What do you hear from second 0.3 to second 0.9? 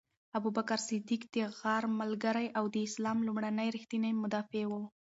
ابوبکر